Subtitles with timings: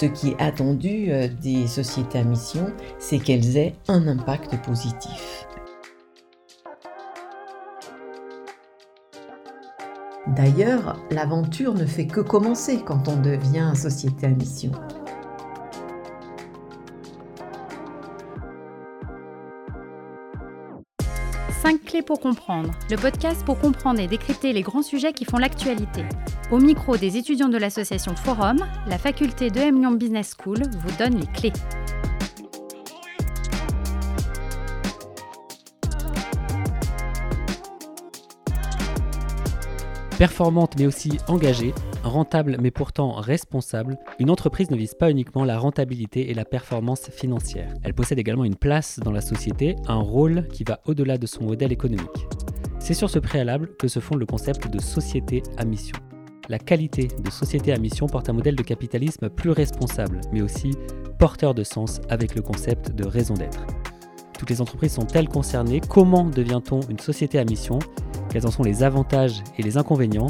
[0.00, 1.10] Ce qui est attendu
[1.42, 5.44] des sociétés à mission, c'est qu'elles aient un impact positif.
[10.36, 14.70] D'ailleurs, l'aventure ne fait que commencer quand on devient société à mission.
[21.98, 25.38] 5 clés pour comprendre, le podcast pour comprendre et décrypter les grands sujets qui font
[25.38, 26.04] l'actualité.
[26.50, 28.58] Au micro des étudiants de l'association Forum,
[28.88, 31.52] la faculté de M Lyon Business School vous donne les clés.
[40.18, 41.72] Performante mais aussi engagée,
[42.02, 47.08] rentable mais pourtant responsable, une entreprise ne vise pas uniquement la rentabilité et la performance
[47.10, 47.72] financière.
[47.84, 51.44] Elle possède également une place dans la société, un rôle qui va au-delà de son
[51.44, 52.26] modèle économique.
[52.80, 55.96] C'est sur ce préalable que se fonde le concept de société à mission.
[56.48, 60.72] La qualité de société à mission porte un modèle de capitalisme plus responsable, mais aussi
[61.20, 63.64] porteur de sens avec le concept de raison d'être.
[64.38, 67.80] Toutes les entreprises sont-elles concernées Comment devient-on une société à mission
[68.30, 70.28] quels en sont les avantages et les inconvénients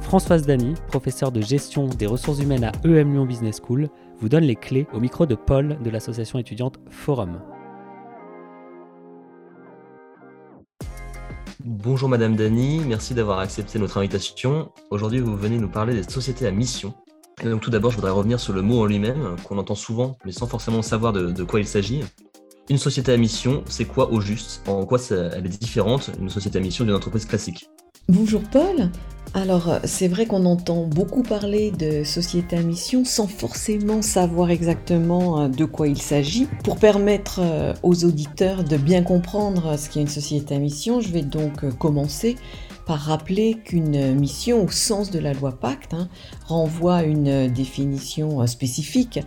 [0.00, 3.88] Françoise Dany, professeure de gestion des ressources humaines à EM Lyon Business School,
[4.18, 7.40] vous donne les clés au micro de Paul de l'association étudiante Forum.
[11.64, 14.70] Bonjour Madame Dany, merci d'avoir accepté notre invitation.
[14.90, 16.94] Aujourd'hui, vous venez nous parler des sociétés à mission.
[17.60, 20.46] tout d'abord, je voudrais revenir sur le mot en lui-même, qu'on entend souvent, mais sans
[20.46, 22.02] forcément savoir de quoi il s'agit.
[22.70, 24.62] Une société à mission, c'est quoi au juste?
[24.66, 27.68] En quoi elle est différente, une société à mission, d'une entreprise classique?
[28.08, 28.88] Bonjour Paul.
[29.34, 35.42] Alors, c'est vrai qu'on entend beaucoup parler de société à mission sans forcément savoir exactement
[35.42, 36.46] euh, de quoi il s'agit.
[36.62, 41.08] Pour permettre euh, aux auditeurs de bien comprendre ce qu'est une société à mission, je
[41.08, 42.36] vais donc euh, commencer
[42.86, 46.08] par rappeler qu'une mission au sens de la loi Pacte hein,
[46.46, 49.20] renvoie à une définition spécifique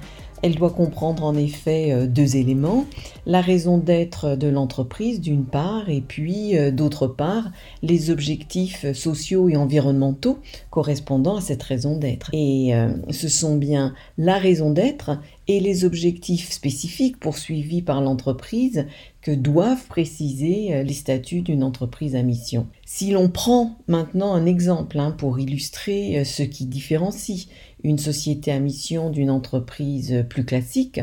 [0.43, 2.85] elle doit comprendre en effet euh, deux éléments,
[3.25, 9.49] la raison d'être de l'entreprise d'une part et puis euh, d'autre part les objectifs sociaux
[9.49, 10.39] et environnementaux
[10.69, 12.29] correspondant à cette raison d'être.
[12.33, 18.85] Et euh, ce sont bien la raison d'être et les objectifs spécifiques poursuivis par l'entreprise
[19.21, 22.67] que doivent préciser les statuts d'une entreprise à mission.
[22.85, 27.47] Si l'on prend maintenant un exemple hein, pour illustrer ce qui différencie
[27.83, 31.01] une société à mission d'une entreprise plus classique,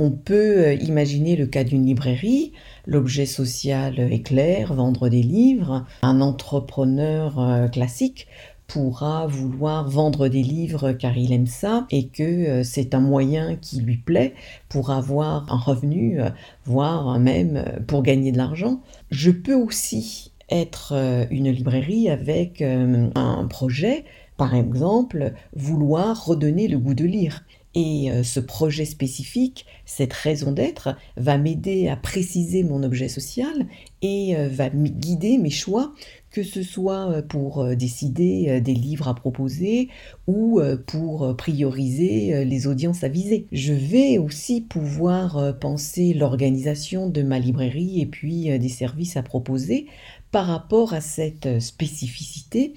[0.00, 2.52] on peut euh, imaginer le cas d'une librairie.
[2.86, 5.84] L'objet social est clair, vendre des livres.
[6.00, 8.26] Un entrepreneur euh, classique
[8.66, 13.56] pourra vouloir vendre des livres car il aime ça et que euh, c'est un moyen
[13.56, 14.32] qui lui plaît
[14.70, 16.20] pour avoir un revenu,
[16.64, 18.80] voire même pour gagner de l'argent.
[19.10, 20.94] Je peux aussi être
[21.30, 24.04] une librairie avec un projet
[24.40, 27.44] par exemple, vouloir redonner le goût de lire.
[27.74, 33.66] Et euh, ce projet spécifique, cette raison d'être, va m'aider à préciser mon objet social
[34.00, 35.92] et euh, va guider mes choix,
[36.30, 39.90] que ce soit euh, pour décider des livres à proposer
[40.26, 43.46] ou pour prioriser les audiences à viser.
[43.52, 49.86] Je vais aussi pouvoir penser l'organisation de ma librairie et puis des services à proposer
[50.30, 52.74] par rapport à cette spécificité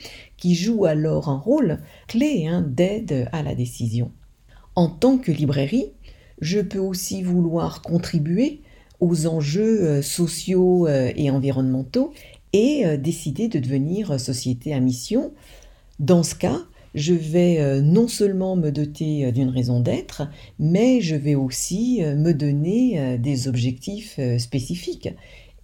[0.52, 4.12] joue alors un rôle clé hein, d'aide à la décision.
[4.76, 5.92] En tant que librairie,
[6.42, 8.62] je peux aussi vouloir contribuer
[9.00, 12.14] aux enjeux euh, sociaux euh, et environnementaux
[12.54, 15.34] et euh, décider de devenir société à mission.
[16.00, 16.60] Dans ce cas,
[16.96, 20.28] je vais non seulement me doter d'une raison d'être,
[20.60, 25.10] mais je vais aussi me donner des objectifs spécifiques.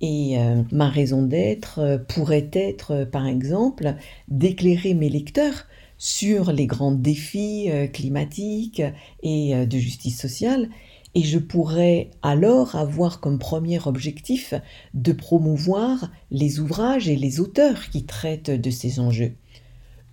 [0.01, 3.95] Et euh, ma raison d'être euh, pourrait être, euh, par exemple,
[4.29, 5.65] d'éclairer mes lecteurs
[5.97, 8.81] sur les grands défis climatiques
[9.21, 10.69] et de justice sociale,
[11.13, 14.53] et je pourrais alors avoir comme premier objectif
[14.93, 19.33] de promouvoir les ouvrages et les auteurs qui traitent de ces enjeux.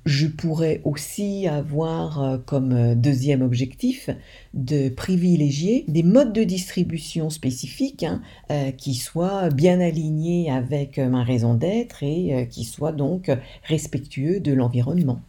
[0.07, 4.09] Je pourrais aussi avoir euh, comme euh, deuxième objectif
[4.55, 8.23] de privilégier des modes de distribution spécifiques hein,
[8.53, 13.33] euh, qui soient bien alignés avec ma raison d'être et qui soient donc
[13.65, 15.21] respectueux de l'environnement.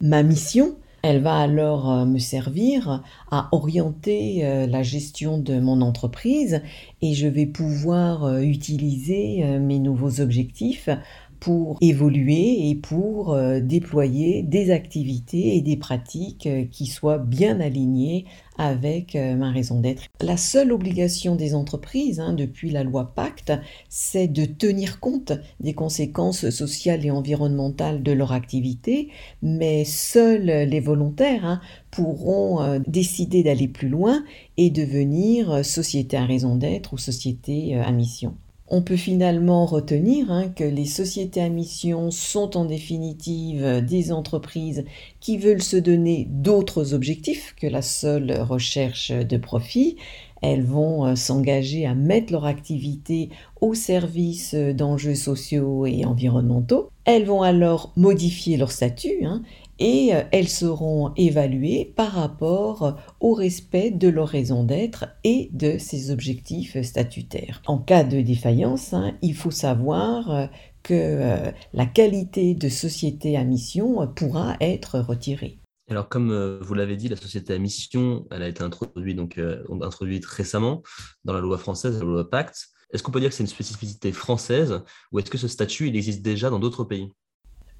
[0.00, 3.02] Ma mission, elle va alors me servir
[3.32, 6.62] à orienter la gestion de mon entreprise
[7.02, 10.88] et je vais pouvoir utiliser mes nouveaux objectifs
[11.40, 17.60] pour évoluer et pour euh, déployer des activités et des pratiques euh, qui soient bien
[17.60, 18.26] alignées
[18.58, 20.02] avec euh, ma raison d'être.
[20.20, 23.54] La seule obligation des entreprises hein, depuis la loi Pacte,
[23.88, 29.08] c'est de tenir compte des conséquences sociales et environnementales de leur activité,
[29.40, 31.60] mais seuls les volontaires hein,
[31.90, 34.22] pourront décider d'aller plus loin
[34.58, 38.34] et devenir société à raison d'être ou société à mission.
[38.72, 44.84] On peut finalement retenir hein, que les sociétés à mission sont en définitive des entreprises
[45.18, 49.96] qui veulent se donner d'autres objectifs que la seule recherche de profit.
[50.42, 53.28] Elles vont euh, s'engager à mettre leur activité
[53.60, 56.90] au service d'enjeux sociaux et environnementaux.
[57.04, 59.42] Elles vont alors modifier leur statut hein,
[59.80, 65.78] et euh, elles seront évaluées par rapport au respect de leur raison d'être et de
[65.78, 67.62] ses objectifs statutaires.
[67.66, 70.46] En cas de défaillance, hein, il faut savoir euh,
[70.82, 75.58] que euh, la qualité de société à mission pourra être retirée.
[75.88, 79.40] Alors, comme vous l'avez dit, la société à mission, elle a été introduite, donc,
[79.82, 80.84] introduite récemment
[81.24, 82.68] dans la loi française, la loi Pacte.
[82.92, 85.96] Est-ce qu'on peut dire que c'est une spécificité française ou est-ce que ce statut il
[85.96, 87.08] existe déjà dans d'autres pays?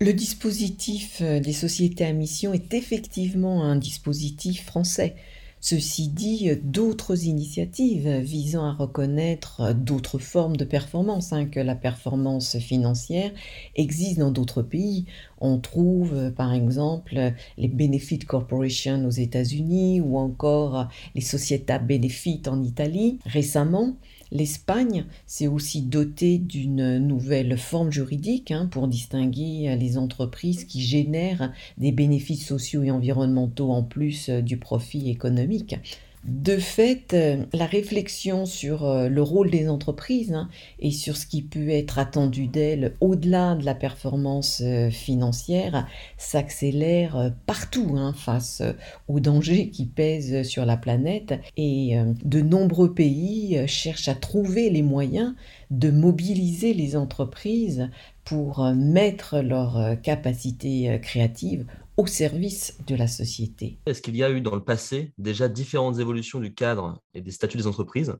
[0.02, 5.14] Le dispositif euh, des sociétés à mission est effectivement un dispositif français.
[5.62, 12.56] Ceci dit, d'autres initiatives visant à reconnaître d'autres formes de performance hein, que la performance
[12.56, 13.30] financière
[13.76, 15.04] existent dans d'autres pays.
[15.38, 22.62] On trouve par exemple les Benefit Corporation aux États-Unis ou encore les Società Benefit en
[22.62, 23.18] Italie.
[23.26, 23.96] Récemment,
[24.32, 31.52] L'Espagne s'est aussi dotée d'une nouvelle forme juridique hein, pour distinguer les entreprises qui génèrent
[31.78, 35.76] des bénéfices sociaux et environnementaux en plus du profit économique.
[36.24, 41.24] De fait, euh, la réflexion sur euh, le rôle des entreprises hein, et sur ce
[41.26, 45.88] qui peut être attendu d'elles au-delà de la performance euh, financière
[46.18, 48.62] s'accélère partout hein, face
[49.08, 51.40] aux dangers qui pèsent sur la planète.
[51.56, 55.34] Et de nombreux pays cherchent à trouver les moyens
[55.70, 57.88] de mobiliser les entreprises
[58.30, 61.66] pour mettre leurs capacités créatives
[61.96, 63.80] au service de la société.
[63.86, 67.32] Est-ce qu'il y a eu dans le passé déjà différentes évolutions du cadre et des
[67.32, 68.14] statuts des entreprises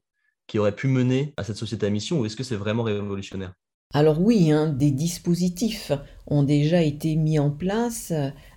[0.49, 3.55] qui auraient pu mener à cette société à mission ou est-ce que c'est vraiment révolutionnaire?
[3.93, 5.91] Alors oui, hein, des dispositifs
[6.29, 8.13] ont déjà été mis en place,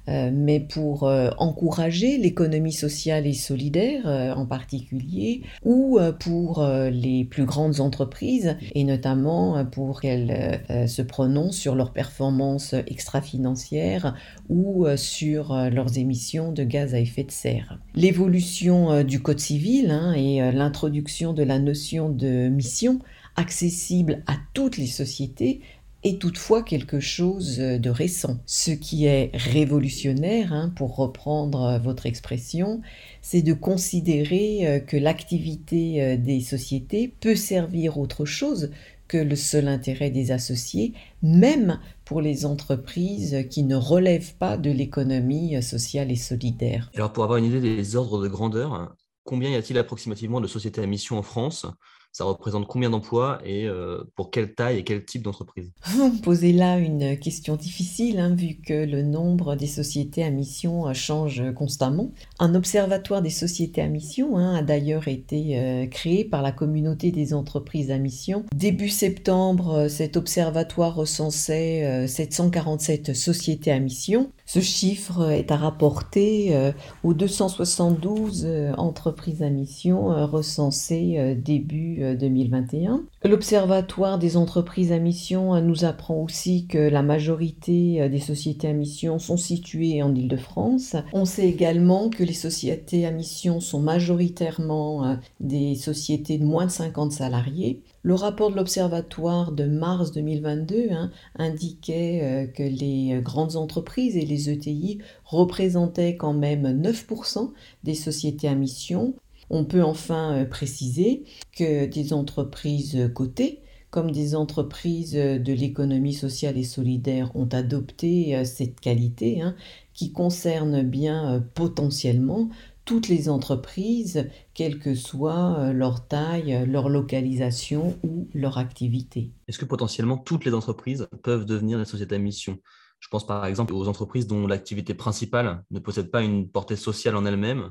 [0.07, 7.25] euh, mais pour euh, encourager l'économie sociale et solidaire euh, en particulier, ou pour les
[7.25, 14.15] plus grandes entreprises, et notamment pour qu'elles se prononcent sur leurs performances extra-financières
[14.49, 17.79] ou sur leurs émissions de gaz à effet de serre.
[17.95, 22.99] L'évolution du Code civil hein, et l'introduction de la notion de mission
[23.35, 25.61] accessible à toutes les sociétés
[26.03, 28.39] est toutefois quelque chose de récent.
[28.45, 32.81] Ce qui est révolutionnaire, hein, pour reprendre votre expression,
[33.21, 38.71] c'est de considérer euh, que l'activité euh, des sociétés peut servir autre chose
[39.07, 44.71] que le seul intérêt des associés, même pour les entreprises qui ne relèvent pas de
[44.71, 46.89] l'économie sociale et solidaire.
[46.95, 50.81] Alors pour avoir une idée des ordres de grandeur, combien y a-t-il approximativement de sociétés
[50.81, 51.65] à mission en France?
[52.13, 55.73] Ça représente combien d'emplois et euh, pour quelle taille et quel type d'entreprise?
[55.87, 60.29] Vous me posez là une question difficile, hein, vu que le nombre des sociétés à
[60.29, 62.11] mission euh, change constamment.
[62.37, 67.11] Un observatoire des sociétés à mission hein, a d'ailleurs été euh, créé par la communauté
[67.11, 68.45] des entreprises à mission.
[68.55, 74.31] Début septembre, cet observatoire recensait 747 sociétés à mission.
[74.53, 76.71] Ce chiffre est à rapporter
[77.03, 78.47] aux 272
[78.77, 83.01] entreprises à mission recensées début 2021.
[83.25, 89.17] L'Observatoire des entreprises à mission nous apprend aussi que la majorité des sociétés à mission
[89.17, 90.97] sont situées en Ile-de-France.
[91.13, 96.65] On sait également que les sociétés à mission sont majoritairement euh, des sociétés de moins
[96.65, 97.81] de 50 salariés.
[98.03, 104.25] Le rapport de l'Observatoire de mars 2022 hein, indiquait euh, que les grandes entreprises et
[104.25, 107.51] les ETI représentaient quand même 9%
[107.83, 109.15] des sociétés à mission,
[109.49, 111.23] on peut enfin euh, préciser
[111.55, 118.43] que des entreprises cotées, comme des entreprises de l'économie sociale et solidaire, ont adopté euh,
[118.43, 119.55] cette qualité hein,
[119.93, 122.49] qui concerne bien euh, potentiellement
[122.85, 129.31] toutes les entreprises, quelle que soit leur taille, leur localisation ou leur activité.
[129.47, 132.59] Est-ce que potentiellement toutes les entreprises peuvent devenir des sociétés à mission?
[132.99, 137.15] Je pense par exemple aux entreprises dont l'activité principale ne possède pas une portée sociale
[137.15, 137.69] en elle-même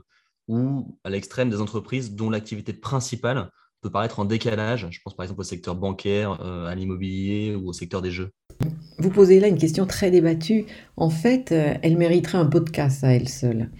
[0.48, 3.50] ou à l'extrême des entreprises dont l'activité principale
[3.80, 4.88] peut paraître en décalage.
[4.90, 8.30] Je pense par exemple au secteur bancaire, à l'immobilier ou au secteur des jeux.
[8.98, 10.66] Vous posez là une question très débattue.
[10.96, 13.70] En fait, elle mériterait un podcast à elle seule.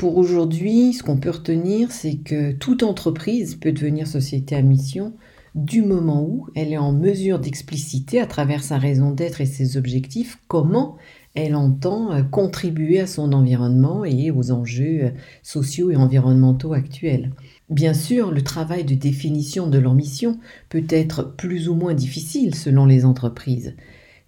[0.00, 5.12] Pour aujourd'hui, ce qu'on peut retenir, c'est que toute entreprise peut devenir société à mission
[5.54, 9.76] du moment où elle est en mesure d'expliciter à travers sa raison d'être et ses
[9.76, 10.96] objectifs comment
[11.34, 15.10] elle entend euh, contribuer à son environnement et aux enjeux euh,
[15.42, 17.32] sociaux et environnementaux actuels.
[17.68, 20.38] Bien sûr, le travail de définition de leur mission
[20.70, 23.74] peut être plus ou moins difficile selon les entreprises.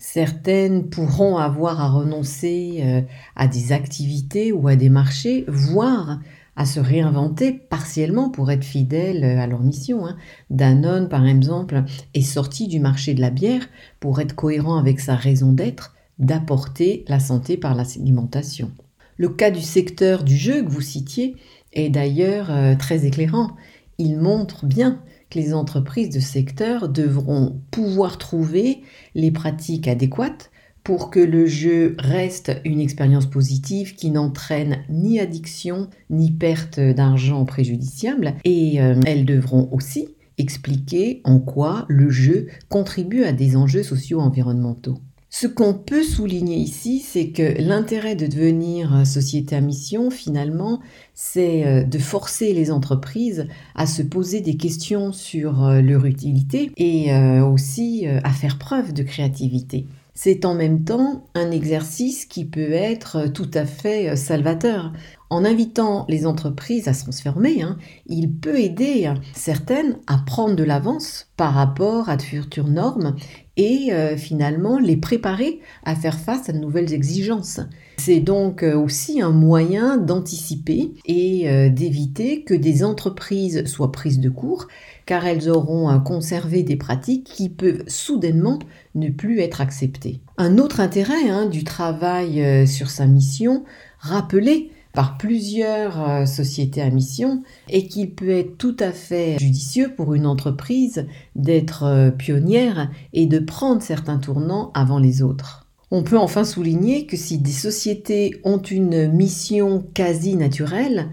[0.04, 3.02] Certaines pourront avoir à renoncer euh,
[3.36, 6.18] à des activités ou à des marchés, voire
[6.56, 10.04] à se réinventer partiellement pour être fidèles à leur mission.
[10.04, 10.16] Hein.
[10.50, 13.68] Danone, par exemple, est sorti du marché de la bière
[14.00, 18.72] pour être cohérent avec sa raison d'être, d'apporter la santé par l'alimentation.
[19.18, 21.36] Le cas du secteur du jeu que vous citiez
[21.74, 23.52] est d'ailleurs euh, très éclairant.
[23.98, 25.00] Il montre bien
[25.34, 28.82] les entreprises de secteur devront pouvoir trouver
[29.14, 30.50] les pratiques adéquates
[30.84, 37.44] pour que le jeu reste une expérience positive qui n'entraîne ni addiction ni perte d'argent
[37.44, 40.08] préjudiciable et euh, elles devront aussi
[40.38, 44.98] expliquer en quoi le jeu contribue à des enjeux socio-environnementaux.
[45.34, 50.80] Ce qu'on peut souligner ici, c'est que l'intérêt de devenir société à mission, finalement,
[51.14, 56.70] c'est euh, de forcer les entreprises à se poser des questions sur euh, leur utilité
[56.76, 59.86] et euh, aussi à faire preuve de créativité.
[60.14, 64.92] C'est en même temps un exercice qui peut être tout à fait salvateur.
[65.30, 70.64] En invitant les entreprises à se transformer, hein, il peut aider certaines à prendre de
[70.64, 73.16] l'avance par rapport à de futures normes
[73.56, 77.60] et euh, finalement les préparer à faire face à de nouvelles exigences.
[77.98, 84.20] C'est donc euh, aussi un moyen d'anticiper et euh, d'éviter que des entreprises soient prises
[84.20, 84.68] de court,
[85.06, 88.58] car elles auront conservé des pratiques qui peuvent soudainement
[88.94, 90.20] ne plus être acceptées.
[90.38, 93.64] Un autre intérêt hein, du travail sur sa mission,
[93.98, 99.92] rappeler par plusieurs euh, sociétés à mission et qu'il peut être tout à fait judicieux
[99.96, 105.66] pour une entreprise d'être euh, pionnière et de prendre certains tournants avant les autres.
[105.90, 111.10] On peut enfin souligner que si des sociétés ont une mission quasi naturelle,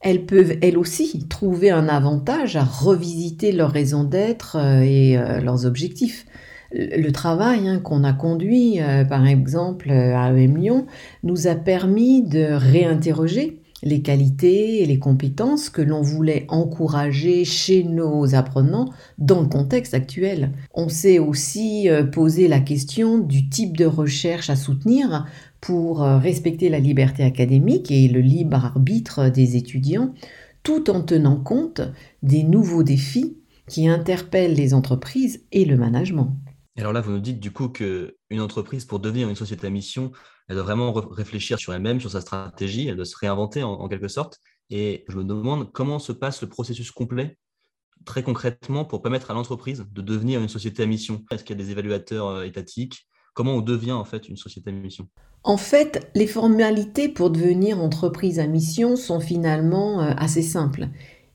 [0.00, 5.66] elles peuvent elles aussi trouver un avantage à revisiter leur raison d'être euh, et leurs
[5.66, 6.26] objectifs
[6.72, 10.86] le travail hein, qu'on a conduit, euh, par exemple, à EM Lyon,
[11.22, 17.84] nous a permis de réinterroger les qualités et les compétences que l'on voulait encourager chez
[17.84, 20.52] nos apprenants dans le contexte actuel.
[20.74, 25.26] On s'est aussi euh, posé la question du type de recherche à soutenir
[25.60, 30.12] pour euh, respecter la liberté académique et le libre arbitre des étudiants,
[30.64, 31.80] tout en tenant compte
[32.22, 33.36] des nouveaux défis
[33.68, 36.36] qui interpellent les entreprises et le management
[36.80, 40.12] alors là, vous nous dites du coup qu'une entreprise, pour devenir une société à mission,
[40.48, 44.08] elle doit vraiment réfléchir sur elle-même, sur sa stratégie, elle doit se réinventer en, quelque
[44.08, 44.38] sorte.
[44.70, 47.36] Et je me demande comment se passe le processus complet,
[48.04, 51.24] très concrètement, pour permettre à l'entreprise de devenir une société à mission?
[51.30, 53.08] Est-ce qu'il y a des évaluateurs euh, étatiques?
[53.34, 55.08] Comment on devient en fait une société à mission?
[55.42, 60.88] En fait, les formalités pour devenir entreprise à mission sont finalement euh, assez simples.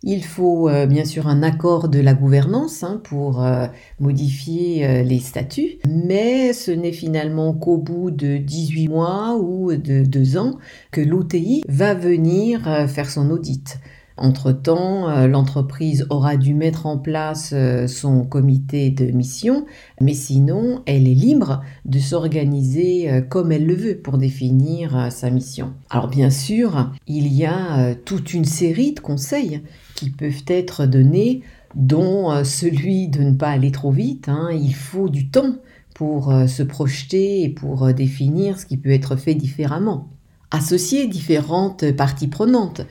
[0.06, 3.68] Il faut euh, bien sûr un accord de la gouvernance hein, pour euh,
[4.02, 10.04] modifier euh, les statuts, mais ce n'est finalement qu'au bout de 18 mois ou de
[10.04, 10.58] 2 ans
[10.92, 13.80] que l'OTI va venir faire son audit.
[14.18, 19.66] Entre-temps, euh, l'entreprise aura dû mettre en place euh, son comité de mission,
[20.02, 25.32] mais sinon, elle est libre de s'organiser euh, comme elle le veut pour définir sa
[25.32, 25.74] mission.
[25.90, 29.62] Alors bien sûr, il y a toute une série de conseils
[29.96, 31.42] qui peuvent être donnés,
[31.76, 34.30] dont celui de ne pas aller trop vite.
[34.30, 34.50] Hein.
[34.52, 35.56] Il faut du temps
[35.96, 40.10] pour se projeter et pour définir ce qui peut être fait différemment.
[40.52, 42.82] Associer différentes parties prenantes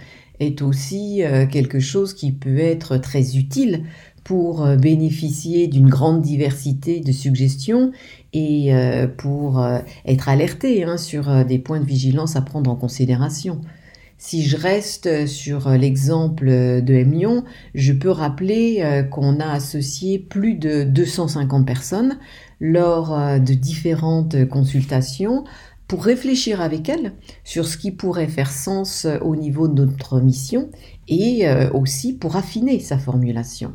[0.43, 3.85] est aussi euh, quelque chose qui peut être très utile
[4.25, 7.93] pour euh, bénéficier d'une grande diversité de suggestions
[8.33, 9.65] et euh, pour
[10.05, 13.61] être alerté hein, sur des points de vigilance à prendre en considération.
[14.19, 17.43] Si je reste sur l'exemple de M
[17.75, 22.19] je peux rappeler qu'on a associé plus de 250 personnes
[22.61, 25.43] lors de différentes consultations
[26.01, 27.13] réfléchir avec elle
[27.45, 30.71] sur ce qui pourrait faire sens euh, au niveau de notre mission
[31.09, 33.75] et euh, aussi pour affiner sa formulation.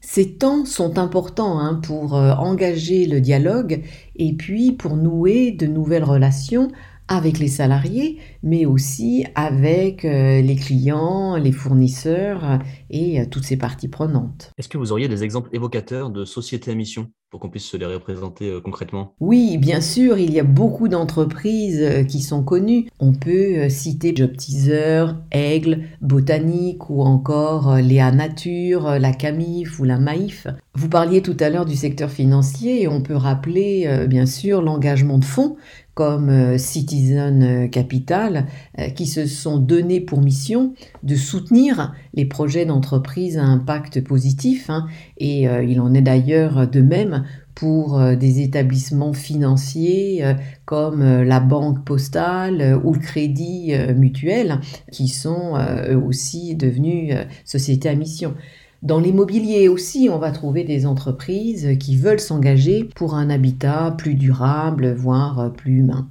[0.00, 3.82] Ces temps sont importants hein, pour euh, engager le dialogue
[4.16, 6.70] et puis pour nouer de nouvelles relations
[7.08, 12.58] avec les salariés, mais aussi avec euh, les clients, les fournisseurs
[12.90, 14.50] et euh, toutes ces parties prenantes.
[14.58, 17.76] Est-ce que vous auriez des exemples évocateurs de sociétés à mission pour qu'on puisse se
[17.76, 19.14] les représenter euh, concrètement?
[19.20, 22.88] Oui, bien sûr, il y a beaucoup d'entreprises qui sont connues.
[22.98, 29.98] On peut citer Job Teaser, Aigle, Botanique ou encore Léa Nature, la Camif ou la
[29.98, 30.46] Maïf.
[30.74, 35.18] Vous parliez tout à l'heure du secteur financier et on peut rappeler bien sûr l'engagement
[35.18, 35.56] de fonds
[35.94, 38.46] comme euh, Citizen euh, Capital,
[38.78, 44.70] euh, qui se sont donnés pour mission de soutenir les projets d'entreprise à impact positif.
[44.70, 44.86] Hein.
[45.18, 50.24] et il en est d'ailleurs de même pour des établissements financiers
[50.64, 55.58] comme la banque postale ou le crédit mutuel, qui sont
[55.88, 58.34] eux aussi devenus sociétés à mission.
[58.82, 64.16] Dans l'immobilier aussi, on va trouver des entreprises qui veulent s'engager pour un habitat plus
[64.16, 66.08] durable, voire plus humain.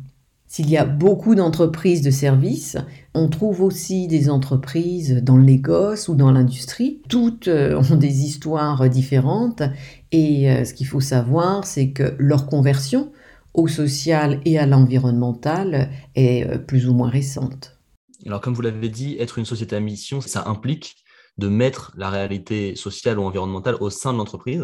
[0.48, 2.78] S'il y a beaucoup d'entreprises de services,
[3.14, 7.02] on trouve aussi des entreprises dans le négoce ou dans l'industrie.
[7.10, 9.64] Toutes euh, ont des histoires différentes
[10.12, 13.12] et euh, ce qu'il faut savoir, c'est que leur conversion
[13.54, 17.78] au social et à l'environnemental est euh, plus ou moins récente.
[18.26, 21.01] Alors comme vous l'avez dit, être une société à mission, ça implique
[21.42, 24.64] de mettre la réalité sociale ou environnementale au sein de l'entreprise.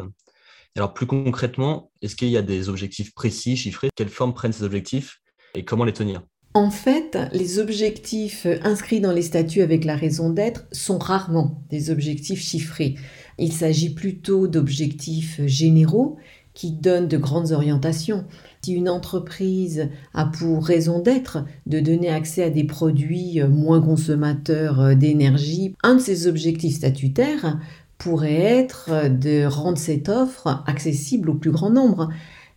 [0.76, 3.90] Alors plus concrètement, est-ce qu'il y a des objectifs précis, chiffrés?
[3.96, 5.20] Quelle forme prennent ces objectifs
[5.56, 6.22] et comment les tenir?
[6.54, 11.90] En fait, les objectifs inscrits dans les statuts avec la raison d'être sont rarement des
[11.90, 12.96] objectifs chiffrés.
[13.38, 16.18] Il s'agit plutôt d'objectifs généraux
[16.58, 18.26] qui donnent de grandes orientations.
[18.64, 24.96] Si une entreprise a pour raison d'être de donner accès à des produits moins consommateurs
[24.96, 27.60] d'énergie, un de ses objectifs statutaires
[28.00, 32.10] pourrait être de rendre cette offre accessible au plus grand nombre.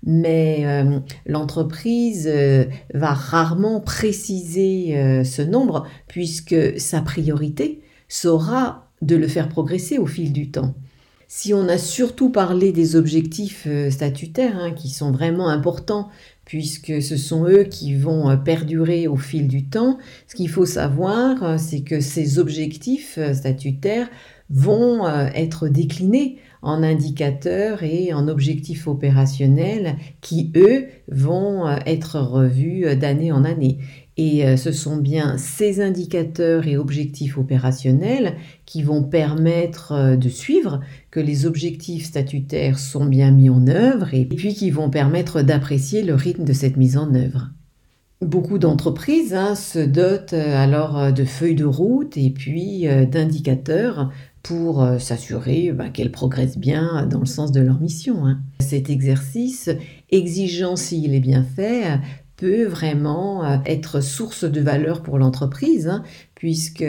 [0.03, 2.65] Mais euh, l'entreprise euh,
[2.95, 10.07] va rarement préciser euh, ce nombre puisque sa priorité sera de le faire progresser au
[10.07, 10.75] fil du temps.
[11.33, 16.09] Si on a surtout parlé des objectifs euh, statutaires, hein, qui sont vraiment importants,
[16.45, 20.67] puisque ce sont eux qui vont euh, perdurer au fil du temps, ce qu'il faut
[20.67, 24.11] savoir, euh, c'est que ces objectifs statutaires
[24.51, 33.31] vont être déclinés en indicateurs et en objectifs opérationnels qui, eux, vont être revus d'année
[33.31, 33.79] en année.
[34.23, 38.35] Et euh, ce sont bien ces indicateurs et objectifs opérationnels
[38.67, 44.13] qui vont permettre euh, de suivre que les objectifs statutaires sont bien mis en œuvre
[44.13, 47.49] et puis qui vont permettre d'apprécier le rythme de cette mise en œuvre.
[48.21, 54.11] Beaucoup d'entreprises hein, se dotent euh, alors de feuilles de route et puis d'indicateurs
[54.43, 58.27] pour s'assurer bah, qu'elles progressent bien dans le sens de leur mission.
[58.27, 58.41] Hein.
[58.61, 59.71] Cet exercice,
[60.11, 62.01] exigeant s'il est bien fait,
[62.41, 66.03] peut vraiment euh, être source de valeur pour l'entreprise, hein,
[66.35, 66.85] puisque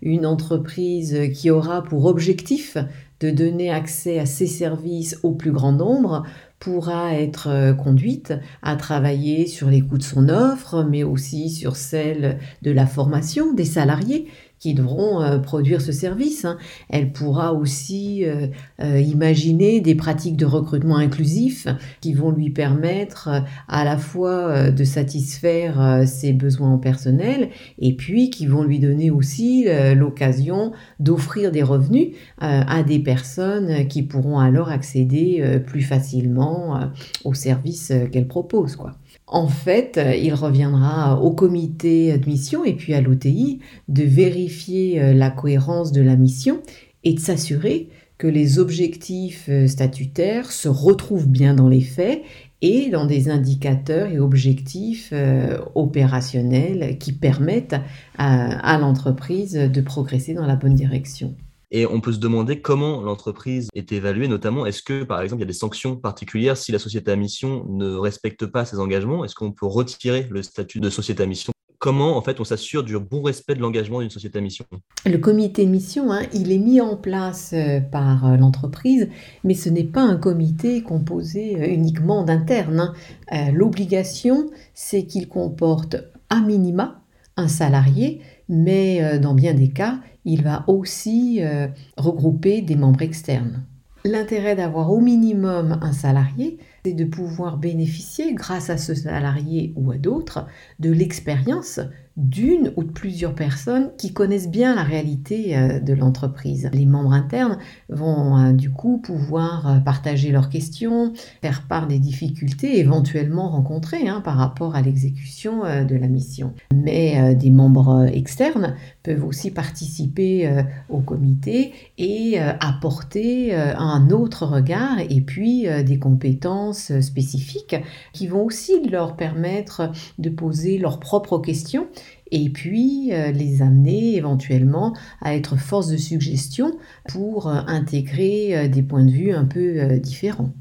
[0.00, 2.78] une entreprise qui aura pour objectif
[3.20, 6.24] de donner accès à ses services au plus grand nombre
[6.58, 11.76] pourra être euh, conduite à travailler sur les coûts de son offre, mais aussi sur
[11.76, 14.26] celle de la formation des salariés
[14.58, 16.44] qui devront euh, produire ce service.
[16.44, 16.58] Hein.
[16.88, 18.48] Elle pourra aussi euh,
[18.80, 21.68] euh, imaginer des pratiques de recrutement inclusif
[22.00, 28.30] qui vont lui permettre à la fois de satisfaire ses besoins en personnel et puis
[28.30, 34.68] qui vont lui donner aussi l'occasion d'offrir des revenus à des personnes qui pourront alors
[34.68, 36.90] accéder plus facilement
[37.24, 38.76] aux services qu'elle propose.
[38.76, 38.92] Quoi.
[39.30, 45.12] En fait, il reviendra au comité de mission et puis à l'OTI de vérifier euh,
[45.12, 46.62] la cohérence de la mission
[47.04, 52.22] et de s'assurer que les objectifs euh, statutaires se retrouvent bien dans les faits
[52.62, 57.76] et dans des indicateurs et objectifs euh, opérationnels qui permettent
[58.16, 61.36] à l'entreprise de progresser dans la bonne direction.
[61.70, 65.44] Et on peut se demander comment l'entreprise est évaluée, notamment est-ce que, par exemple, il
[65.44, 69.24] y a des sanctions particulières si la société à mission ne respecte pas ses engagements?
[69.24, 71.52] Est-ce qu'on peut retirer le statut de société à mission?
[71.78, 74.64] Comment, en fait, on s'assure du bon respect de l'engagement d'une société à mission?
[75.06, 79.08] Le comité mission, hein, il est mis en place euh, par euh, l'entreprise,
[79.44, 82.92] mais ce n'est pas un comité composé euh, uniquement d'internes.
[83.30, 83.52] Hein.
[83.52, 85.96] L'obligation, c'est qu'il comporte
[86.30, 87.02] à minima
[87.36, 93.64] un salarié, mais dans bien des cas, il va aussi euh, regrouper des membres externes.
[94.04, 99.90] L'intérêt d'avoir au minimum un salarié, c'est de pouvoir bénéficier, grâce à ce salarié ou
[99.90, 100.46] à d'autres,
[100.78, 101.80] de l'expérience
[102.18, 106.68] d'une ou de plusieurs personnes qui connaissent bien la réalité euh, de l'entreprise.
[106.72, 112.00] Les membres internes vont euh, du coup pouvoir euh, partager leurs questions, faire part des
[112.00, 116.52] difficultés éventuellement rencontrées hein, par rapport à l'exécution de la mission.
[116.74, 125.20] Mais des membres externes peuvent aussi participer au comité et apporter un autre regard et
[125.20, 127.76] puis des compétences spécifiques
[128.12, 131.86] qui vont aussi leur permettre de poser leurs propres questions
[132.30, 136.72] et puis euh, les amener éventuellement à être force de suggestion
[137.08, 140.52] pour euh, intégrer euh, des points de vue un peu différents.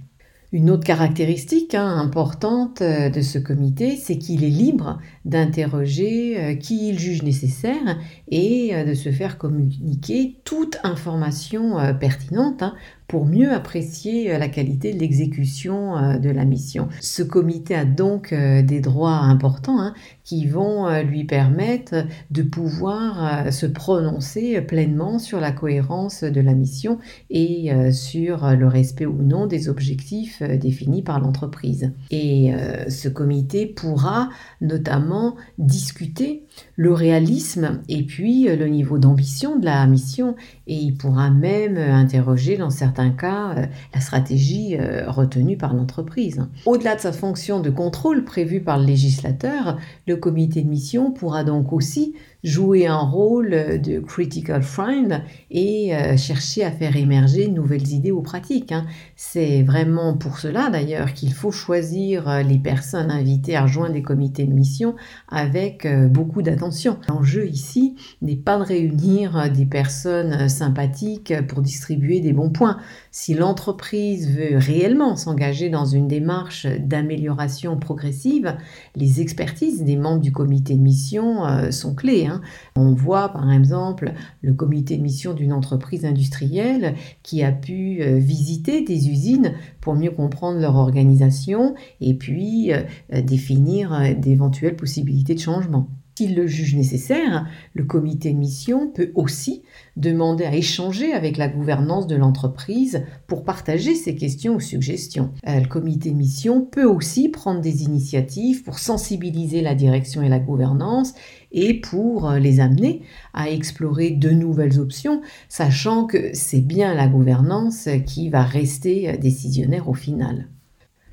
[0.54, 6.98] Une autre caractéristique hein, importante de ce comité, c'est qu'il est libre d'interroger qui il
[6.98, 12.76] juge nécessaire et de se faire communiquer toute information pertinente hein,
[13.08, 16.90] pour mieux apprécier euh, la qualité de l'exécution euh, de la mission.
[17.00, 19.94] Ce comité a donc euh, des droits importants hein,
[20.24, 27.00] qui vont lui permettre de pouvoir se prononcer pleinement sur la cohérence de la mission
[27.30, 31.94] et sur le respect ou non des objectifs définis par l'entreprise.
[32.12, 32.52] Et
[32.90, 36.44] ce comité pourra notamment discuter
[36.76, 40.36] le réalisme et puis le niveau d'ambition de la mission
[40.68, 46.46] et il pourra même interroger dans certains cas euh, la stratégie euh, retenue par l'entreprise.
[46.66, 51.44] Au-delà de sa fonction de contrôle prévue par le législateur, le comité de mission pourra
[51.44, 53.50] donc aussi jouer un rôle
[53.82, 58.72] de critical friend et euh, chercher à faire émerger de nouvelles idées ou pratiques.
[58.72, 58.86] Hein.
[59.16, 64.04] C'est vraiment pour cela d'ailleurs qu'il faut choisir euh, les personnes invitées à rejoindre les
[64.04, 64.96] comités de mission
[65.30, 66.98] avec euh, beaucoup d'attention.
[67.10, 72.78] L'enjeu ici n'est pas de réunir des personnes sympathiques pour distribuer des bons points.
[73.12, 78.56] Si l'entreprise veut réellement s'engager dans une démarche d'amélioration progressive,
[78.96, 82.27] les expertises des membres du comité de mission sont clés.
[82.28, 82.42] Hein.
[82.76, 88.18] On voit par exemple le comité de mission d'une entreprise industrielle qui a pu euh,
[88.18, 92.84] visiter des usines pour mieux comprendre leur organisation et puis euh,
[93.22, 95.90] définir euh, d'éventuelles possibilités de changement.
[96.18, 99.62] S'il le juge nécessaire, le comité mission peut aussi
[99.98, 105.32] demander à échanger avec la gouvernance de l'entreprise pour partager ses questions ou suggestions.
[105.48, 110.40] Euh, le comité mission peut aussi prendre des initiatives pour sensibiliser la direction et la
[110.40, 111.14] gouvernance
[111.52, 113.04] et pour euh, les amener
[113.36, 119.18] à explorer de nouvelles options, sachant que c'est bien la gouvernance qui va rester euh,
[119.18, 120.48] décisionnaire au final.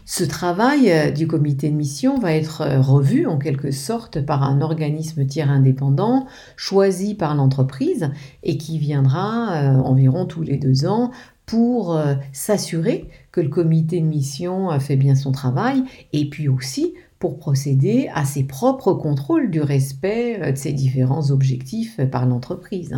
[0.07, 4.43] Ce travail euh, du comité de mission va être euh, revu en quelque sorte par
[4.43, 8.11] un organisme tiers indépendant choisi par l'entreprise
[8.43, 11.11] et qui viendra euh, environ tous les deux ans
[11.47, 12.01] pour
[12.33, 18.09] s'assurer que le comité de mission fait bien son travail et puis aussi pour procéder
[18.15, 22.97] à ses propres contrôles du respect de ces différents objectifs par l'entreprise.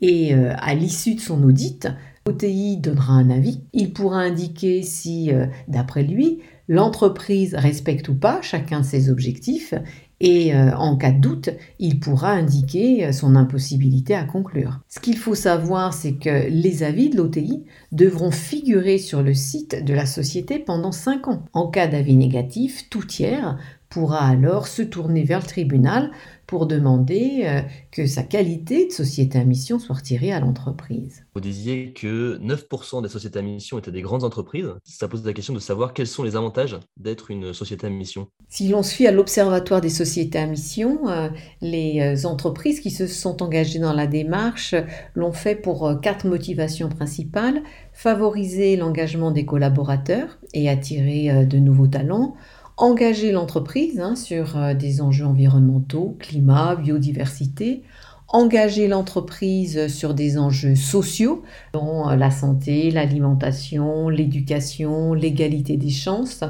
[0.00, 1.86] Et à l'issue de son audit,
[2.26, 3.60] OTI donnera un avis.
[3.72, 9.74] Il pourra indiquer si, euh, d'après lui, l'entreprise respecte ou pas chacun de ses objectifs
[10.20, 14.80] et euh, en cas de doute, il pourra indiquer euh, son impossibilité à conclure.
[14.88, 19.84] Ce qu'il faut savoir, c'est que les avis de l'OTI devront figurer sur le site
[19.84, 21.44] de la société pendant 5 ans.
[21.52, 23.58] En cas d'avis négatif, tout tiers
[23.90, 26.10] pourra alors se tourner vers le tribunal
[26.46, 31.24] pour demander euh, que sa qualité de société à mission soit retirée à l'entreprise.
[31.34, 34.68] Vous disiez que 9% des sociétés à mission étaient des grandes entreprises.
[34.84, 38.28] Ça pose la question de savoir quels sont les avantages d'être une société à mission.
[38.48, 41.28] Si l'on suit à l'Observatoire des sociétés à mission, euh,
[41.60, 44.74] les euh, entreprises qui se sont engagées dans la démarche
[45.14, 47.62] l'ont fait pour quatre motivations principales.
[47.92, 52.36] Favoriser l'engagement des collaborateurs et attirer de nouveaux talents
[52.76, 57.82] engager l'entreprise hein, sur euh, des enjeux environnementaux, climat, biodiversité,
[58.28, 66.44] engager l'entreprise sur des enjeux sociaux, dont euh, la santé, l'alimentation, l'éducation, l'égalité des chances,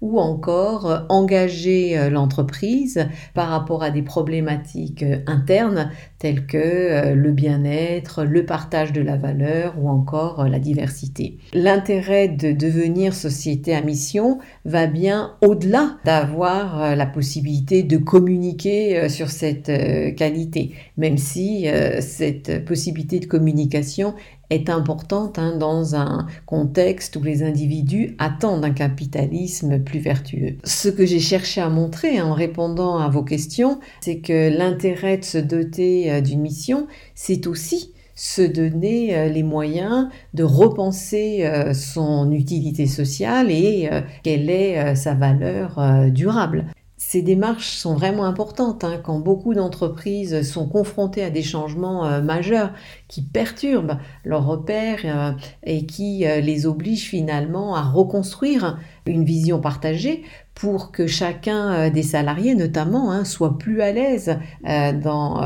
[0.00, 7.14] ou encore euh, engager euh, l'entreprise par rapport à des problématiques euh, internes telles que
[7.14, 11.38] le bien-être, le partage de la valeur ou encore la diversité.
[11.54, 19.30] L'intérêt de devenir société à mission va bien au-delà d'avoir la possibilité de communiquer sur
[19.30, 19.72] cette
[20.14, 21.66] qualité, même si
[22.00, 24.14] cette possibilité de communication
[24.50, 30.56] est importante hein, dans un contexte où les individus attendent un capitalisme plus vertueux.
[30.64, 35.24] Ce que j'ai cherché à montrer en répondant à vos questions, c'est que l'intérêt de
[35.24, 42.86] se doter euh, d'une mission, c'est aussi se donner les moyens de repenser son utilité
[42.86, 43.88] sociale et
[44.22, 46.66] quelle est sa valeur durable.
[47.02, 52.20] Ces démarches sont vraiment importantes hein, quand beaucoup d'entreprises sont confrontées à des changements euh,
[52.20, 52.74] majeurs
[53.08, 55.32] qui perturbent leurs repères euh,
[55.64, 62.02] et qui euh, les obligent finalement à reconstruire une vision partagée pour que chacun des
[62.02, 65.40] salariés notamment hein, soit plus à l'aise dans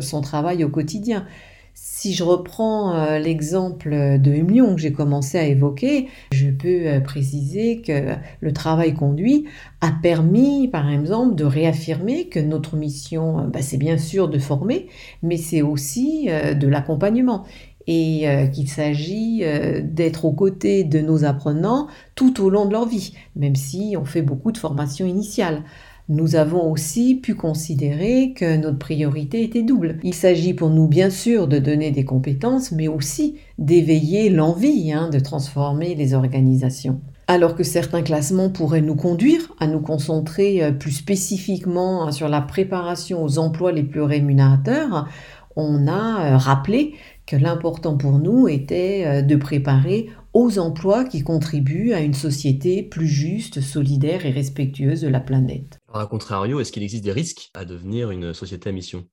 [0.00, 1.26] son travail au quotidien.
[1.82, 7.00] Si je reprends euh, l'exemple de Lyon que j'ai commencé à évoquer, je peux euh,
[7.00, 9.46] préciser que le travail conduit
[9.80, 14.38] a permis, par exemple, de réaffirmer que notre mission, euh, bah, c'est bien sûr de
[14.38, 14.88] former,
[15.22, 17.44] mais c'est aussi de l'accompagnement.
[17.86, 19.42] Et qu'il s'agit
[19.82, 24.04] d'être aux côtés de nos apprenants tout au long de leur vie, même si on
[24.04, 25.64] fait beaucoup de formation initiale
[26.10, 29.98] nous avons aussi pu considérer que notre priorité était double.
[30.02, 35.08] Il s'agit pour nous bien sûr de donner des compétences, mais aussi d'éveiller l'envie hein,
[35.08, 37.00] de transformer les organisations.
[37.28, 42.28] Alors que certains classements pourraient nous conduire à nous concentrer euh, plus spécifiquement hein, sur
[42.28, 45.06] la préparation aux emplois les plus rémunérateurs,
[45.54, 46.94] on a euh, rappelé
[47.26, 52.82] que l'important pour nous était euh, de préparer aux emplois qui contribuent à une société
[52.82, 55.79] plus juste, solidaire et respectueuse de la planète.
[55.92, 59.04] À contrario, est-ce qu'il existe des risques à devenir une société à mission?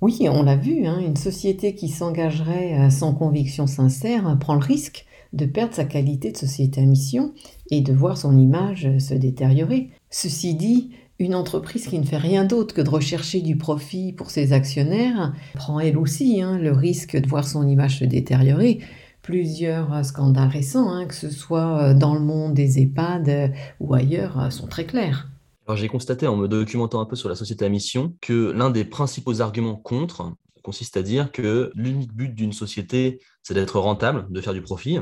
[0.00, 4.64] Oui, on l'a vu, hein, une société qui s'engagerait euh, sans conviction sincère prend le
[4.64, 7.34] risque de perdre sa qualité de société à mission
[7.70, 9.90] et de voir son image euh, se détériorer.
[10.10, 14.30] Ceci dit, une entreprise qui ne fait rien d'autre que de rechercher du profit pour
[14.30, 18.78] ses actionnaires prend elle aussi hein, le risque de voir son image se détériorer
[19.20, 24.50] plusieurs euh, scandales récents, hein, que ce soit dans le monde des EHPAD ou ailleurs,
[24.50, 25.31] sont très clairs.
[25.66, 28.70] Alors j'ai constaté en me documentant un peu sur la société à mission que l'un
[28.70, 34.26] des principaux arguments contre consiste à dire que l'unique but d'une société, c'est d'être rentable,
[34.30, 34.98] de faire du profit.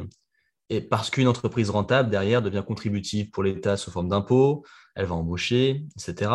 [0.68, 5.14] Et parce qu'une entreprise rentable, derrière, devient contributive pour l'État sous forme d'impôts, elle va
[5.14, 6.32] embaucher, etc.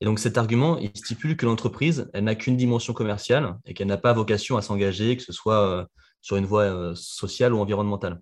[0.00, 3.88] Et donc cet argument, il stipule que l'entreprise, elle n'a qu'une dimension commerciale et qu'elle
[3.88, 5.84] n'a pas vocation à s'engager, que ce soit euh,
[6.20, 8.20] sur une voie euh, sociale ou environnementale.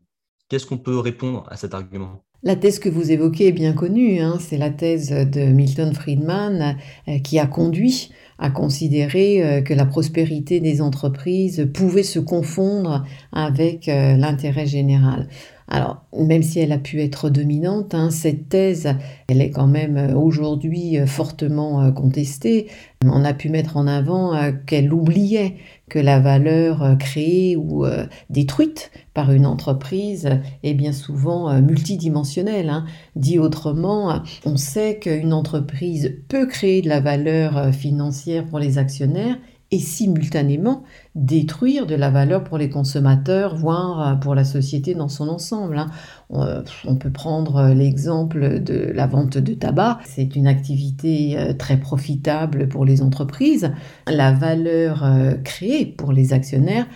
[0.48, 2.24] Qu'est-ce qu'on peut répondre à cet argument?
[2.42, 4.38] La thèse que vous évoquez est bien connue, hein.
[4.40, 6.76] c'est la thèse de Milton Friedman
[7.08, 13.04] euh, qui a conduit à considérer euh, que la prospérité des entreprises pouvait se confondre
[13.32, 15.28] avec euh, l'intérêt général.
[15.68, 18.94] Alors, même si elle a pu être dominante, hein, cette thèse,
[19.28, 22.68] elle est quand même euh, aujourd'hui euh, fortement euh, contestée.
[23.04, 24.32] On a pu mettre en avant
[24.66, 25.56] qu'elle oubliait
[25.88, 27.84] que la valeur créée ou
[28.30, 30.30] détruite par une entreprise
[30.64, 32.70] est bien souvent multidimensionnelle.
[32.70, 32.86] Hein.
[33.14, 39.36] Dit autrement, on sait qu'une entreprise peut créer de la valeur financière pour les actionnaires
[39.72, 40.84] et simultanément
[41.16, 45.78] détruire de la valeur pour les consommateurs, voire euh, pour la société dans son ensemble.
[45.78, 45.90] Hein.
[46.32, 49.98] Euh, on peut prendre euh, l'exemple de la vente de tabac.
[50.04, 53.72] C'est une activité très profitable pour les entreprises.
[54.06, 55.04] La valeur
[55.44, 56.86] créée pour les actionnaires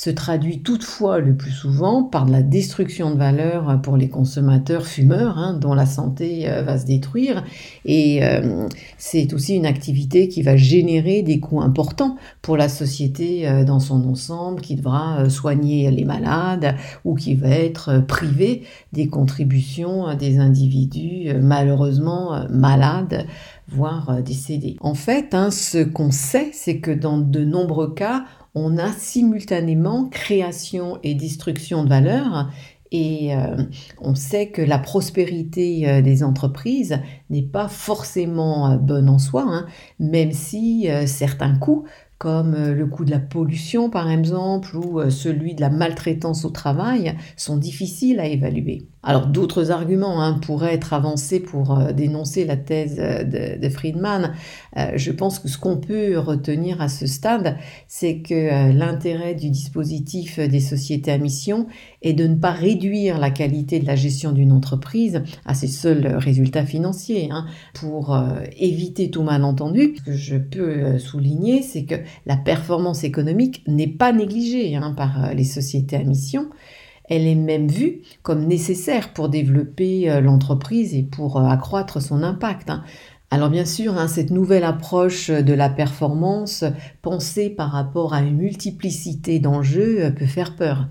[0.00, 4.86] se traduit toutefois le plus souvent par de la destruction de valeur pour les consommateurs
[4.86, 7.44] fumeurs, hein, dont la santé euh, va se détruire.
[7.84, 13.46] Et euh, c'est aussi une activité qui va générer des coûts importants pour la société
[13.46, 18.62] euh, dans son ensemble, qui devra soigner les malades ou qui va être privée
[18.94, 23.26] des contributions des individus malheureusement malades
[23.68, 24.76] voire décédés.
[24.80, 30.08] En fait, hein, ce qu'on sait, c'est que dans de nombreux cas, on a simultanément
[30.08, 32.50] création et destruction de valeur.
[32.92, 33.62] Et euh,
[34.00, 39.44] on sait que la prospérité euh, des entreprises n'est pas forcément euh, bonne en soi,
[39.46, 39.66] hein,
[40.00, 41.84] même si certains coûts
[42.20, 46.44] comme euh, le coût de la pollution par exemple ou euh, celui de la maltraitance
[46.44, 48.86] au travail, sont difficiles à évaluer.
[49.02, 54.34] Alors d'autres arguments hein, pourraient être avancés pour euh, dénoncer la thèse de, Friedman.
[54.76, 57.56] je pense que ce qu'on peut retenir à ce stade,
[57.88, 61.68] c'est que l'intérêt du dispositif des sociétés à mission
[62.02, 66.06] est de ne pas réduire la qualité de la gestion d'une entreprise à ses seuls
[66.16, 67.28] résultats financiers.
[67.30, 67.46] Hein.
[67.74, 68.18] Pour
[68.56, 74.12] éviter tout malentendu, ce que je peux souligner, c'est que la performance économique n'est pas
[74.12, 76.50] négligée hein, par euh, les sociétés à mission.
[77.04, 82.22] Elle est même vue comme nécessaire pour développer euh, l'entreprise et pour euh, accroître son
[82.22, 82.70] impact.
[82.70, 82.84] Hein.
[83.30, 86.64] Alors bien sûr, cette nouvelle approche de la performance,
[87.00, 90.88] pensée par rapport à une multiplicité d'enjeux, peut faire peur.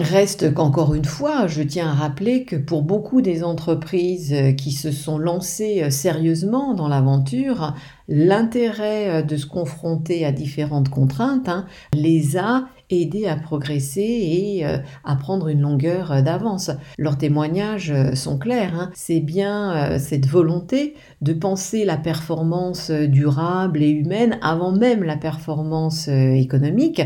[0.00, 4.72] Reste qu'encore une fois, je tiens à rappeler que pour beaucoup des entreprises euh, qui
[4.72, 7.74] se sont lancées euh, sérieusement dans l'aventure,
[8.08, 14.64] l'intérêt euh, de se confronter à différentes contraintes hein, les a aider à progresser et
[14.64, 16.70] à prendre une longueur d'avance.
[16.98, 18.90] Leurs témoignages sont clairs, hein.
[18.94, 26.08] c'est bien cette volonté de penser la performance durable et humaine avant même la performance
[26.08, 27.00] économique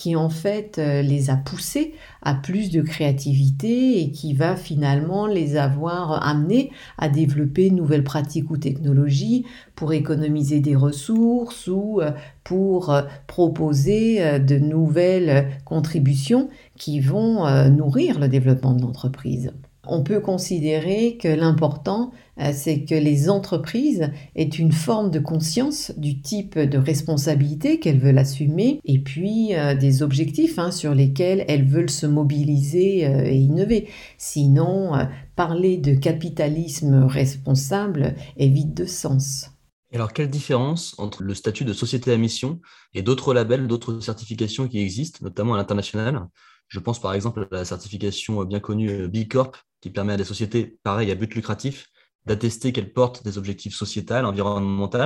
[0.00, 5.56] qui en fait les a poussés à plus de créativité et qui va finalement les
[5.56, 12.12] avoir amenés à développer nouvelles pratiques ou technologies pour économiser des ressources ou euh,
[12.44, 19.52] pour euh, proposer euh, de nouvelles contributions qui vont nourrir le développement de l'entreprise.
[19.86, 25.92] On peut considérer que l'important, euh, c'est que les entreprises aient une forme de conscience
[25.96, 31.46] du type de responsabilité qu'elles veulent assumer et puis euh, des objectifs hein, sur lesquels
[31.48, 33.88] elles veulent se mobiliser euh, et innover.
[34.18, 34.92] Sinon,
[35.34, 39.50] parler de capitalisme responsable est vide de sens.
[39.94, 42.60] alors, quelle différence entre le statut de société à mission
[42.94, 46.28] et d'autres labels, d'autres certifications qui existent, notamment à l'international?
[46.70, 50.24] Je pense par exemple à la certification bien connue B Corp, qui permet à des
[50.24, 51.88] sociétés, pareilles à but lucratif,
[52.26, 54.98] d'attester qu'elles portent des objectifs sociétals, environnementaux.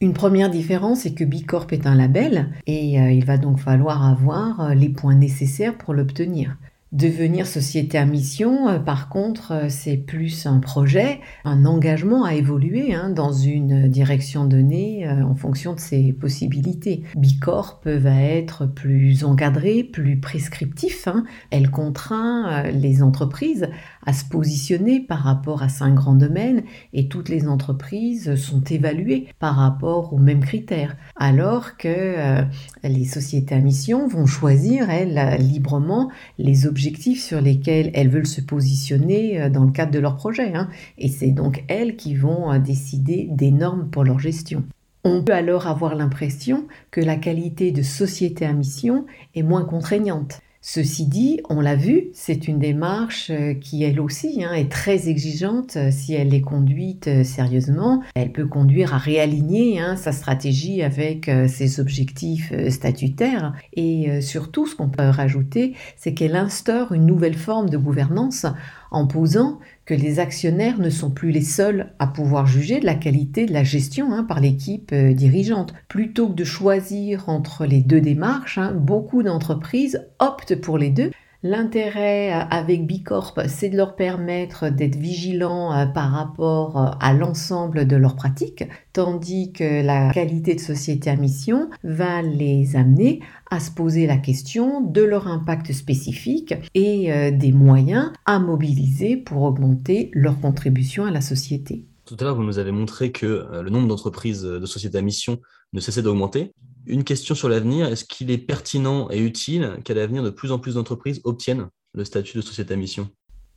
[0.00, 4.04] Une première différence, c'est que Bicorp est un label et euh, il va donc falloir
[4.04, 6.56] avoir euh, les points nécessaires pour l'obtenir.
[6.92, 12.32] Devenir société à mission, euh, par contre, euh, c'est plus un projet, un engagement à
[12.32, 17.02] évoluer hein, dans une direction donnée euh, en fonction de ses possibilités.
[17.14, 21.08] Bicorp va être plus encadré, plus prescriptif.
[21.08, 21.24] Hein.
[21.50, 23.68] Elle contraint les entreprises
[24.06, 29.28] à se positionner par rapport à cinq grands domaines et toutes les entreprises sont évaluées
[29.38, 30.96] par rapport aux mêmes critères.
[31.16, 32.44] Alors que
[32.82, 38.26] les sociétés à mission vont choisir, elles, librement les objectifs objectifs sur lesquels elles veulent
[38.26, 40.54] se positionner euh, dans le cadre de leur projet.
[40.54, 40.68] Hein.
[40.96, 44.62] Et c'est donc elles qui vont euh, décider des normes pour leur gestion.
[45.02, 50.40] On peut alors avoir l'impression que la qualité de société à mission est moins contraignante.
[50.60, 55.08] Ceci dit, on l'a vu, c'est une démarche euh, qui elle aussi hein, est très
[55.08, 58.02] exigeante euh, si elle est conduite euh, sérieusement.
[58.16, 64.74] Elle peut conduire à réaligner hein, sa stratégie avec ses objectifs statutaires et surtout ce
[64.74, 68.46] qu'on peut rajouter, c'est qu'elle instaure une nouvelle forme de gouvernance
[68.90, 72.94] en posant que les actionnaires ne sont plus les seuls à pouvoir juger de la
[72.94, 75.74] qualité de la gestion hein, par l'équipe euh, dirigeante.
[75.88, 81.10] Plutôt que de choisir entre les deux démarches, hein, beaucoup d'entreprises optent pour les deux
[81.44, 87.14] L'intérêt euh, avec Bicorp, c'est de leur permettre d'être vigilants euh, par rapport euh, à
[87.14, 93.20] l'ensemble de leurs pratiques, tandis que la qualité de société à mission va les amener
[93.52, 99.42] à se poser la question de leur impact spécifique et des moyens à mobiliser pour
[99.42, 101.84] augmenter leur contribution à la société.
[102.04, 105.38] Tout à l'heure, vous nous avez montré que le nombre d'entreprises de société à mission
[105.72, 106.52] ne cessait d'augmenter.
[106.88, 110.58] Une question sur l'avenir, est-ce qu'il est pertinent et utile qu'à l'avenir de plus en
[110.58, 113.10] plus d'entreprises obtiennent le statut de société à mission?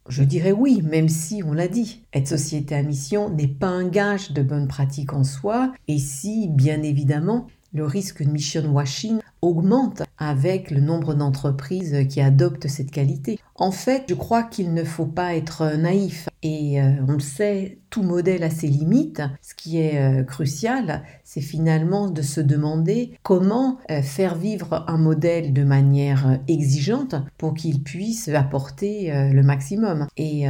[0.09, 3.87] Je dirais oui, même si on l'a dit, être société à mission n'est pas un
[3.87, 9.19] gage de bonne pratique en soi, et si, bien évidemment, le risque de mission washing
[9.41, 13.39] augmente avec le nombre d'entreprises qui adoptent cette qualité.
[13.55, 16.27] En fait, je crois qu'il ne faut pas être naïf.
[16.43, 19.21] Et euh, on le sait, tout modèle a ses limites.
[19.43, 24.97] Ce qui est euh, crucial, c'est finalement de se demander comment euh, faire vivre un
[24.97, 30.07] modèle de manière exigeante pour qu'il puisse apporter le maximum.
[30.17, 30.45] Et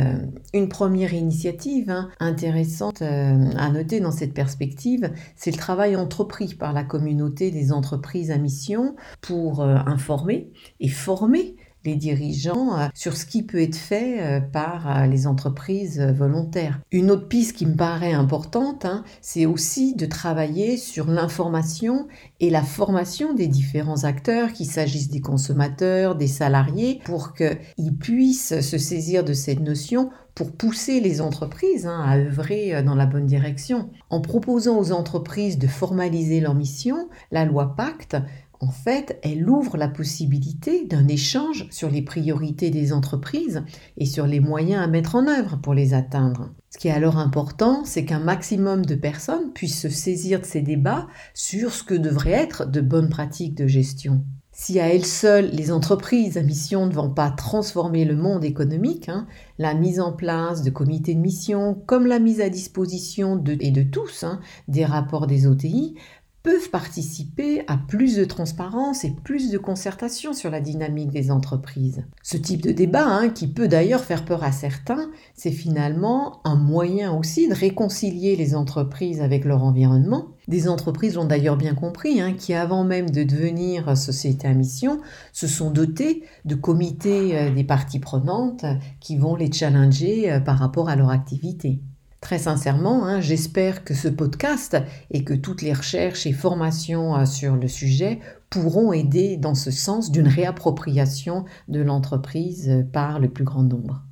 [0.54, 6.74] une première initiative hein, intéressante à noter dans cette perspective, c'est le travail entrepris par
[6.74, 8.81] la communauté des entreprises à mission
[9.22, 14.90] pour informer et former les dirigeants euh, sur ce qui peut être fait euh, par
[14.90, 16.80] euh, les entreprises volontaires.
[16.92, 22.08] Une autre piste qui me paraît importante, hein, c'est aussi de travailler sur l'information
[22.40, 28.62] et la formation des différents acteurs, qu'il s'agisse des consommateurs, des salariés, pour qu'ils puissent
[28.62, 33.26] se saisir de cette notion pour pousser les entreprises hein, à œuvrer dans la bonne
[33.26, 33.90] direction.
[34.10, 38.16] En proposant aux entreprises de formaliser leur mission, la loi Pacte
[38.62, 43.64] en fait, elle ouvre la possibilité d'un échange sur les priorités des entreprises
[43.98, 46.52] et sur les moyens à mettre en œuvre pour les atteindre.
[46.70, 50.62] Ce qui est alors important, c'est qu'un maximum de personnes puissent se saisir de ces
[50.62, 54.24] débats sur ce que devraient être de bonnes pratiques de gestion.
[54.54, 59.10] Si à elles seules, les entreprises à mission ne vont pas transformer le monde économique,
[59.10, 59.26] hein,
[59.58, 63.72] la mise en place de comités de mission, comme la mise à disposition de, et
[63.72, 65.96] de tous hein, des rapports des OTI,
[66.44, 72.04] peuvent participer à plus de transparence et plus de concertation sur la dynamique des entreprises.
[72.24, 76.56] Ce type de débat, hein, qui peut d'ailleurs faire peur à certains, c'est finalement un
[76.56, 82.20] moyen aussi de réconcilier les entreprises avec leur environnement, Des entreprises l'ont d'ailleurs bien compris,
[82.20, 85.00] hein, qui avant même de devenir société à mission,
[85.34, 88.66] se sont dotées de comités euh, des parties prenantes
[89.00, 91.82] qui vont les challenger euh, par rapport à leur activité.
[92.22, 94.78] Très sincèrement, hein, j'espère que ce podcast
[95.10, 98.20] et que toutes les recherches et formations euh, sur le sujet
[98.52, 104.04] pourront aider dans ce sens d'une réappropriation de l'entreprise par le plus grand nombre.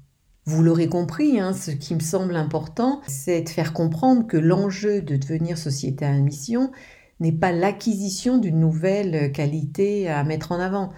[0.45, 5.03] Vous l'aurez compris, hein, ce qui me semble important, c'est de faire comprendre que l'enjeu
[5.03, 6.71] de devenir société à mission
[7.19, 10.89] n'est pas l'acquisition d'une nouvelle qualité à mettre en avant.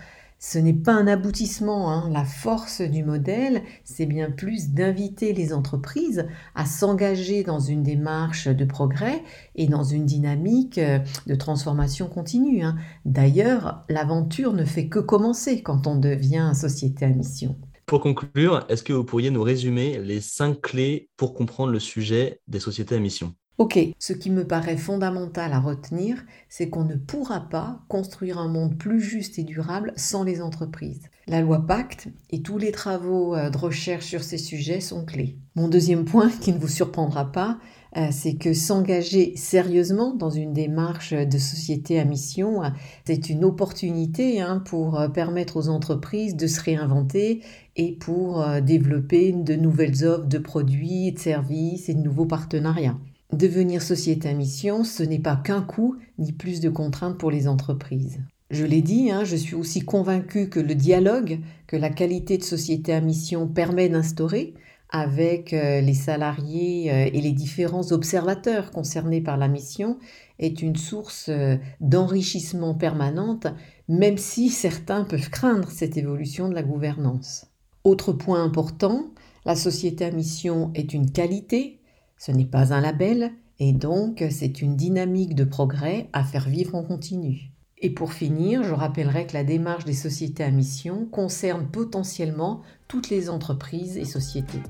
[0.43, 1.91] Ce n'est pas un aboutissement.
[1.91, 2.09] Hein.
[2.11, 8.47] La force du modèle, c'est bien plus d'inviter les entreprises à s'engager dans une démarche
[8.47, 9.23] de progrès
[9.53, 12.63] et dans une dynamique de transformation continue.
[12.63, 12.75] Hein.
[13.05, 17.55] D'ailleurs, l'aventure ne fait que commencer quand on devient société à mission.
[17.85, 22.41] Pour conclure, est-ce que vous pourriez nous résumer les cinq clés pour comprendre le sujet
[22.47, 23.35] des sociétés à mission?
[23.61, 28.47] Ok, ce qui me paraît fondamental à retenir, c'est qu'on ne pourra pas construire un
[28.47, 31.11] monde plus juste et durable sans les entreprises.
[31.27, 35.37] La loi Pacte et tous les travaux euh, de recherche sur ces sujets sont clés.
[35.53, 37.59] Mon deuxième point, qui ne vous surprendra pas,
[37.97, 42.69] euh, c'est que s'engager sérieusement dans une démarche de société à mission, euh,
[43.05, 47.43] c'est une opportunité hein, pour permettre aux entreprises de se réinventer
[47.75, 52.97] et pour développer de nouvelles offres de produits, de services et de nouveaux partenariats.
[53.33, 57.47] Devenir société à mission, ce n'est pas qu'un coût ni plus de contraintes pour les
[57.47, 58.19] entreprises.
[58.49, 62.43] Je l'ai dit, hein, je suis aussi convaincue que le dialogue que la qualité de
[62.43, 64.53] société à mission permet d'instaurer
[64.89, 69.97] avec euh, les salariés euh, et les différents observateurs concernés par la mission
[70.37, 73.47] est une source euh, d'enrichissement permanente,
[73.87, 77.45] même si certains peuvent craindre cette évolution de la gouvernance.
[77.85, 79.05] Autre point important,
[79.45, 81.79] la société à mission est une qualité,
[82.21, 86.75] ce n'est pas un label, et donc c'est une dynamique de progrès à faire vivre
[86.75, 87.49] en continu.
[87.79, 93.09] Et pour finir, je rappellerai que la démarche des sociétés à mission concerne potentiellement toutes
[93.09, 94.61] les entreprises et sociétés.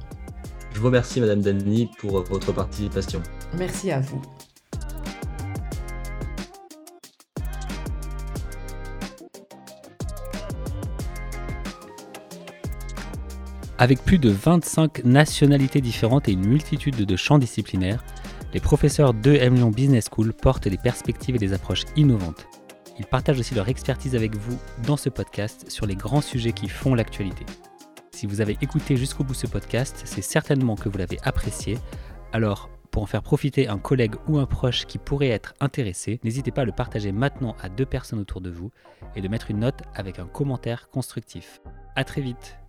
[0.73, 3.21] Je vous remercie, Madame Dany, pour votre participation.
[3.57, 4.21] Merci à vous.
[13.81, 18.05] Avec plus de 25 nationalités différentes et une multitude de champs disciplinaires,
[18.53, 22.45] les professeurs de M Business School portent des perspectives et des approches innovantes.
[22.99, 24.55] Ils partagent aussi leur expertise avec vous
[24.85, 27.43] dans ce podcast sur les grands sujets qui font l'actualité.
[28.11, 31.79] Si vous avez écouté jusqu'au bout ce podcast, c'est certainement que vous l'avez apprécié.
[32.33, 36.51] Alors, pour en faire profiter un collègue ou un proche qui pourrait être intéressé, n'hésitez
[36.51, 38.69] pas à le partager maintenant à deux personnes autour de vous
[39.15, 41.61] et de mettre une note avec un commentaire constructif.
[41.95, 42.60] A très vite